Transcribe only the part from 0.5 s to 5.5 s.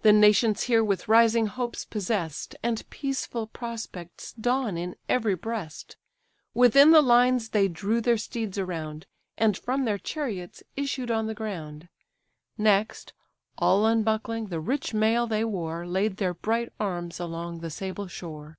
hear with rising hopes possess'd, And peaceful prospects dawn in every